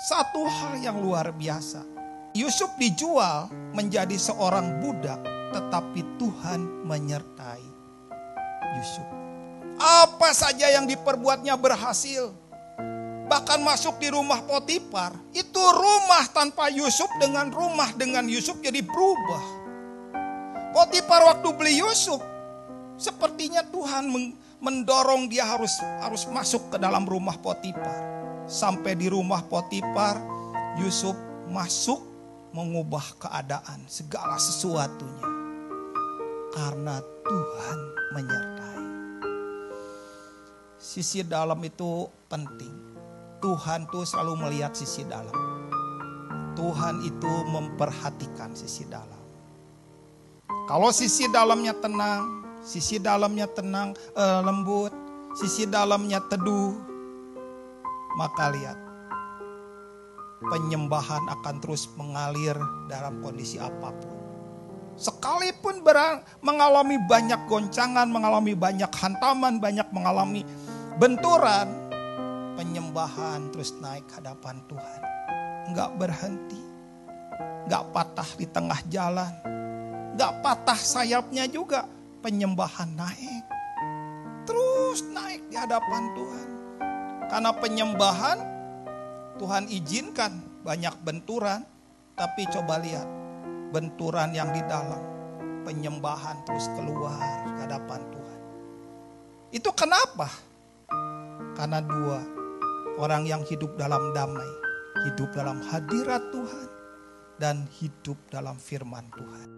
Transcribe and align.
Satu 0.00 0.48
hal 0.48 0.80
yang 0.80 0.96
luar 0.96 1.28
biasa. 1.28 1.84
Yusuf 2.32 2.72
dijual 2.80 3.52
menjadi 3.76 4.16
seorang 4.16 4.80
budak, 4.80 5.20
tetapi 5.52 6.00
Tuhan 6.16 6.88
menyertai 6.88 7.60
Yusuf. 8.80 9.04
Apa 9.76 10.32
saja 10.32 10.72
yang 10.72 10.88
diperbuatnya 10.88 11.52
berhasil. 11.60 12.32
Bahkan 13.28 13.60
masuk 13.60 14.00
di 14.00 14.08
rumah 14.08 14.40
Potifar, 14.40 15.12
itu 15.36 15.60
rumah 15.60 16.24
tanpa 16.32 16.72
Yusuf 16.72 17.12
dengan 17.20 17.52
rumah 17.52 17.92
dengan 17.92 18.24
Yusuf 18.24 18.56
jadi 18.64 18.80
berubah. 18.80 19.44
Potifar 20.72 21.28
waktu 21.28 21.48
beli 21.60 21.76
Yusuf, 21.76 22.24
sepertinya 22.96 23.60
Tuhan 23.68 24.08
mendorong 24.60 25.26
dia 25.32 25.48
harus 25.48 25.72
harus 26.04 26.28
masuk 26.28 26.68
ke 26.72 26.76
dalam 26.76 27.08
rumah 27.08 27.34
Potifar. 27.40 28.20
Sampai 28.44 28.94
di 28.94 29.08
rumah 29.08 29.40
Potifar, 29.48 30.20
Yusuf 30.76 31.16
masuk 31.48 31.98
mengubah 32.52 33.04
keadaan 33.18 33.88
segala 33.88 34.36
sesuatunya. 34.36 35.26
Karena 36.50 37.00
Tuhan 37.00 37.78
menyertai. 38.14 38.82
Sisi 40.76 41.22
dalam 41.24 41.60
itu 41.64 42.10
penting. 42.28 42.92
Tuhan 43.40 43.88
tuh 43.88 44.04
selalu 44.04 44.44
melihat 44.44 44.76
sisi 44.76 45.06
dalam. 45.08 45.32
Tuhan 46.58 47.00
itu 47.06 47.32
memperhatikan 47.48 48.52
sisi 48.52 48.84
dalam. 48.90 49.22
Kalau 50.68 50.90
sisi 50.92 51.30
dalamnya 51.30 51.72
tenang, 51.78 52.39
sisi 52.60 53.00
dalamnya 53.00 53.48
tenang, 53.50 53.96
eh, 54.14 54.40
lembut, 54.44 54.92
sisi 55.36 55.64
dalamnya 55.68 56.20
teduh, 56.28 56.76
maka 58.16 58.52
lihat 58.52 58.78
penyembahan 60.40 61.28
akan 61.28 61.56
terus 61.60 61.88
mengalir 62.00 62.56
dalam 62.88 63.20
kondisi 63.20 63.60
apa 63.60 63.92
pun. 63.92 64.16
Sekalipun 65.00 65.80
berang, 65.80 66.20
mengalami 66.44 67.00
banyak 67.08 67.48
goncangan, 67.48 68.08
mengalami 68.08 68.52
banyak 68.52 68.92
hantaman, 68.92 69.56
banyak 69.56 69.88
mengalami 69.96 70.44
benturan, 71.00 71.68
penyembahan 72.60 73.48
terus 73.48 73.72
naik 73.80 74.04
hadapan 74.12 74.60
Tuhan. 74.68 75.00
Enggak 75.72 75.90
berhenti, 75.96 76.60
enggak 77.64 77.84
patah 77.96 78.30
di 78.36 78.44
tengah 78.44 78.80
jalan, 78.92 79.32
enggak 80.12 80.36
patah 80.44 80.76
sayapnya 80.76 81.48
juga, 81.48 81.88
penyembahan 82.20 82.92
naik. 82.96 83.44
Terus 84.44 85.04
naik 85.12 85.48
di 85.48 85.56
hadapan 85.56 86.02
Tuhan. 86.16 86.48
Karena 87.28 87.50
penyembahan 87.56 88.38
Tuhan 89.40 89.64
izinkan 89.72 90.40
banyak 90.60 90.94
benturan, 91.00 91.64
tapi 92.12 92.44
coba 92.52 92.76
lihat 92.82 93.08
benturan 93.72 94.36
yang 94.36 94.52
di 94.52 94.60
dalam, 94.68 95.00
penyembahan 95.64 96.44
terus 96.44 96.68
keluar 96.76 97.46
ke 97.48 97.50
hadapan 97.64 98.00
Tuhan. 98.12 98.40
Itu 99.54 99.70
kenapa? 99.72 100.28
Karena 101.56 101.80
dua, 101.80 102.20
orang 103.00 103.24
yang 103.24 103.42
hidup 103.46 103.78
dalam 103.80 104.12
damai, 104.12 104.50
hidup 105.08 105.32
dalam 105.32 105.62
hadirat 105.64 106.20
Tuhan, 106.34 106.68
dan 107.40 107.64
hidup 107.80 108.18
dalam 108.28 108.58
firman 108.60 109.08
Tuhan. 109.16 109.48